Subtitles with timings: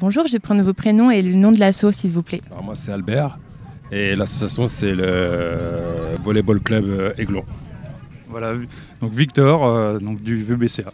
[0.00, 2.40] Bonjour, je vais prendre vos prénoms et le nom de l'asso, s'il vous plaît.
[2.50, 3.38] Alors moi, c'est Albert
[3.90, 7.44] et l'association, c'est le Volleyball Club euh, Aiglon.
[8.28, 8.52] Voilà,
[9.00, 10.90] donc Victor, euh, donc du VBCA.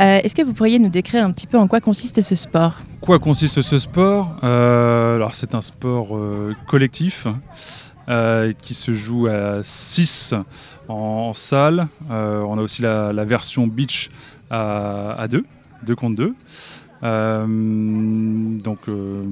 [0.00, 2.74] Euh, Est-ce que vous pourriez nous décrire un petit peu en quoi consiste ce sport?
[3.00, 4.36] Quoi consiste ce sport?
[4.44, 7.26] Euh, Alors c'est un sport euh, collectif
[8.08, 10.34] euh, qui se joue à 6
[10.88, 11.88] en, en salle.
[12.10, 14.08] Euh, on a aussi la, la version beach
[14.50, 15.44] à 2,
[15.84, 16.34] 2 contre 2.
[17.04, 19.22] Donc euh,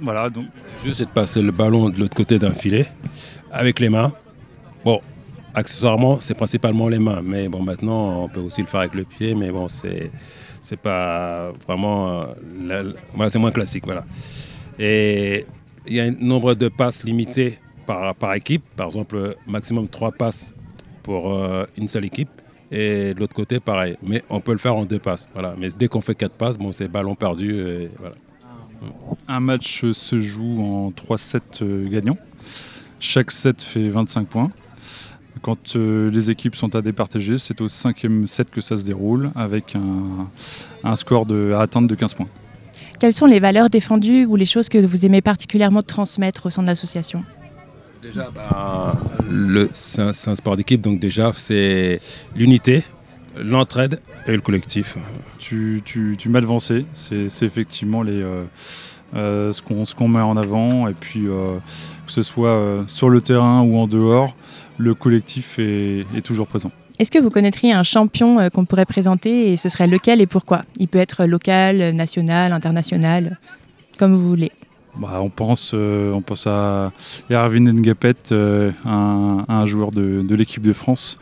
[0.00, 0.46] voilà, donc
[0.92, 2.86] c'est de passer le ballon de l'autre côté d'un filet
[3.52, 4.12] avec les mains.
[4.84, 5.00] Bon,
[5.54, 9.04] accessoirement, c'est principalement les mains, mais bon, maintenant, on peut aussi le faire avec le
[9.04, 10.10] pied, mais bon, c'est
[10.62, 14.04] c'est pas vraiment, euh, voilà, c'est moins classique, voilà.
[14.78, 15.44] Et
[15.86, 20.10] il y a un nombre de passes limité par, par équipe, par exemple, maximum trois
[20.10, 20.54] passes
[21.02, 22.30] pour euh, une seule équipe.
[22.72, 23.96] Et de l'autre côté, pareil.
[24.02, 25.30] Mais on peut le faire en deux passes.
[25.34, 25.54] Voilà.
[25.58, 27.54] Mais dès qu'on fait quatre passes, bon, c'est ballon perdu.
[27.56, 28.14] Et voilà.
[29.28, 32.18] Un match se joue en 3 sets euh, gagnants.
[33.00, 34.50] Chaque set fait 25 points.
[35.42, 39.30] Quand euh, les équipes sont à départager, c'est au cinquième set que ça se déroule
[39.34, 40.28] avec un,
[40.82, 42.28] un score de, à atteindre de 15 points.
[42.98, 46.62] Quelles sont les valeurs défendues ou les choses que vous aimez particulièrement transmettre au sein
[46.62, 47.24] de l'association?
[48.02, 49.13] Déjà, le-
[49.72, 52.00] c'est un, c'est un sport d'équipe, donc déjà, c'est
[52.36, 52.84] l'unité,
[53.36, 54.96] l'entraide et le collectif.
[55.38, 58.44] Tu, tu, tu m'as devancé, c'est c'est effectivement les, euh,
[59.14, 60.88] euh, ce qu'on ce qu'on met en avant.
[60.88, 61.58] Et puis, euh,
[62.06, 64.34] que ce soit euh, sur le terrain ou en dehors,
[64.78, 66.70] le collectif est, est toujours présent.
[66.98, 70.26] Est-ce que vous connaîtriez un champion euh, qu'on pourrait présenter et ce serait lequel et
[70.26, 70.62] pourquoi?
[70.78, 73.38] Il peut être local, national, international,
[73.98, 74.52] comme vous voulez.
[74.96, 76.92] Bah, on, pense, euh, on pense à
[77.30, 81.18] Erwin Ngapet, euh, un, joueur de, l'équipe de France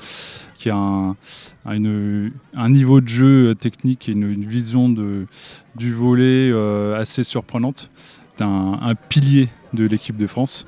[0.58, 7.90] qui a un, niveau de jeu technique et une, vision du volet euh, assez surprenante.
[8.36, 10.66] C'est un, pilier de l'équipe de France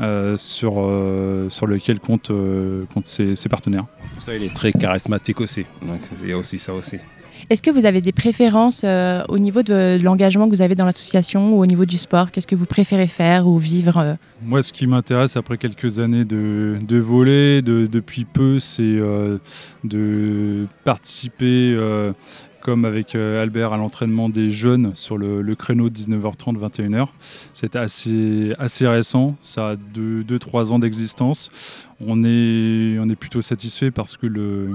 [0.00, 1.98] euh, sur, euh, lequel
[2.30, 3.86] euh, comptent ses, partenaires.
[4.18, 5.64] Ça, il est très charismatique aussi.
[5.82, 6.98] Donc, il y a aussi ça aussi.
[7.52, 10.74] Est-ce que vous avez des préférences euh, au niveau de, de l'engagement que vous avez
[10.74, 12.30] dans l'association ou au niveau du sport?
[12.30, 14.14] Qu'est-ce que vous préférez faire ou vivre euh?
[14.42, 19.36] Moi, ce qui m'intéresse après quelques années de, de volley, de- depuis peu, c'est euh,
[19.84, 21.78] de participer,
[22.62, 27.08] comme avec Albert, à l'entraînement des jeunes sur le, créneau 19h30, 21h.
[27.52, 31.50] C'est assez, assez récent, ça a 2-3 ans d'existence.
[32.00, 34.70] On est, on est plutôt satisfait parce que le-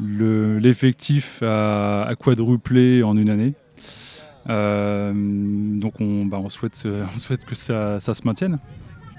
[0.00, 3.54] le- l'effectif a, a quadruplé en une année.
[4.50, 8.58] Euh, donc on, bah, on souhaite, on souhaite que ça- ça se maintienne.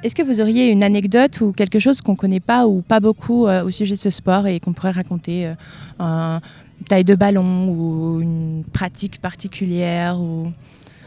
[0.04, 3.00] Est-ce que vous auriez une anecdote ou quelque chose qu'on ne connaît pas ou pas
[3.00, 5.54] beaucoup euh, au sujet de ce sport et qu'on pourrait raconter euh,
[6.00, 6.42] un-
[6.80, 10.52] une taille de ballon ou une pratique particulière ou...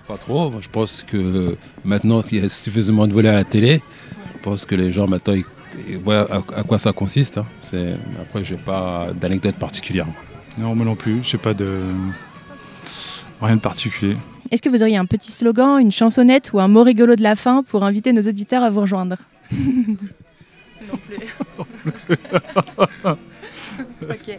[0.08, 0.50] Pas trop.
[0.60, 3.82] Je pense que maintenant qu'il y a suffisamment de volets à la télé,
[4.34, 5.44] je pense que les gens maintenant ils,
[6.02, 7.38] voient à, à quoi ça consiste.
[7.38, 7.46] hein.
[7.60, 10.06] C'est- Après, je n'ai pas d'anecdote particulière.
[10.58, 11.68] Non, moi non plus, je sais pas de.
[13.40, 14.16] Rien de particulier.
[14.50, 17.36] Est-ce que vous auriez un petit slogan, une chansonnette ou un mot rigolo de la
[17.36, 19.16] fin pour inviter nos auditeurs à vous rejoindre?
[19.52, 21.18] Non plus.
[24.02, 24.38] Ok.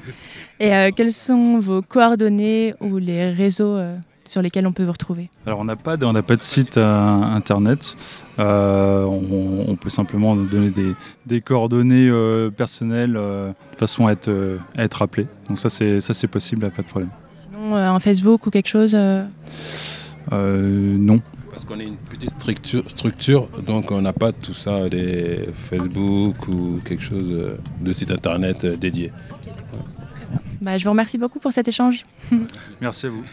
[0.59, 3.95] Et euh, quelles sont vos coordonnées ou les réseaux euh,
[4.29, 6.43] sur lesquels on peut vous retrouver Alors, on n'a pas, de- on n'a pas de
[6.43, 7.95] site euh, internet.
[8.39, 10.93] Euh, on, on peut simplement nous donner des,
[11.25, 15.27] des coordonnées euh, personnelles euh, de façon à être, euh, à être appelé.
[15.49, 17.09] Donc, ça, c'est, ça, c'est possible, pas de problème.
[17.43, 19.25] Sinon, euh, un Facebook ou quelque chose euh,
[20.31, 21.19] Euh, non.
[21.51, 26.47] Parce qu'on est une petite structure, structure, donc on n'a pas tout ça, des Facebook
[26.47, 27.33] ou quelque chose
[27.81, 29.11] de site internet dédié.
[30.61, 32.05] bah, Je vous remercie beaucoup pour cet échange.
[32.79, 33.23] Merci à vous.